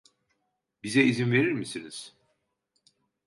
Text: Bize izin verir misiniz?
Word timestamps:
Bize 0.83 1.03
izin 1.03 1.31
verir 1.31 1.51
misiniz? 1.51 2.13